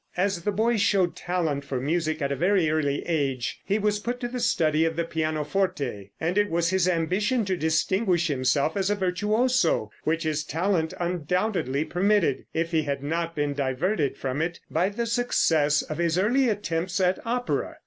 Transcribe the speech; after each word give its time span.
As 0.17 0.41
the 0.41 0.51
boy 0.51 0.77
showed 0.77 1.15
talent 1.15 1.63
for 1.63 1.79
music 1.79 2.23
at 2.23 2.31
a 2.31 2.35
very 2.35 2.71
early 2.71 3.05
age, 3.05 3.61
he 3.63 3.77
was 3.77 3.99
put 3.99 4.19
to 4.21 4.27
the 4.27 4.39
study 4.39 4.83
of 4.83 4.95
the 4.95 5.03
pianoforte, 5.03 6.09
and 6.19 6.39
it 6.39 6.49
was 6.49 6.71
his 6.71 6.89
ambition 6.89 7.45
to 7.45 7.55
distinguish 7.55 8.25
himself 8.25 8.75
as 8.75 8.89
a 8.89 8.95
virtuoso, 8.95 9.91
which 10.03 10.23
his 10.23 10.43
talent 10.43 10.91
undoubtedly 10.99 11.85
permitted, 11.85 12.45
if 12.51 12.71
he 12.71 12.81
had 12.81 13.03
not 13.03 13.35
been 13.35 13.53
diverted 13.53 14.17
from 14.17 14.41
it 14.41 14.59
by 14.71 14.89
the 14.89 15.05
success 15.05 15.83
of 15.83 15.99
his 15.99 16.17
early 16.17 16.49
attempts 16.49 16.99
at 16.99 17.19
opera. 17.23 17.77